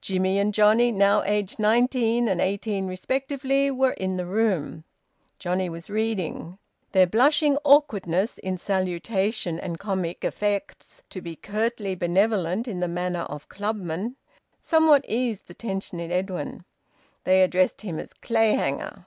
[0.00, 4.84] Jimmie and Johnnie, now aged nineteen and eighteen respectively, were in the room;
[5.38, 6.56] Johnnie was reading;
[6.92, 13.24] their blushing awkwardness in salutation and comic efforts to be curtly benevolent in the manner
[13.24, 14.16] of clubmen
[14.62, 16.64] somewhat eased the tension in Edwin.
[17.24, 19.04] They addressed him as `Clayhanger.'